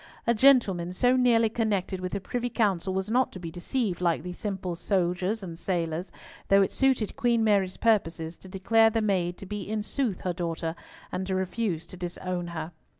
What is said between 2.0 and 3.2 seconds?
the Privy Council, was